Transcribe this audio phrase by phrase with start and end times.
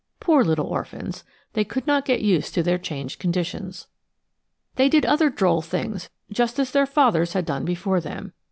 [0.19, 1.23] Poor little orphans,
[1.53, 3.85] they could not get used to their changed conditions!
[4.73, 8.33] They did other droll things just as their fathers had done before them.